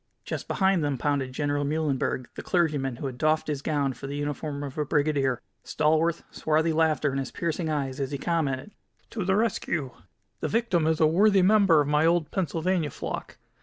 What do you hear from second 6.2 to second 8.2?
swarthy, laughter in his piercing eyes as he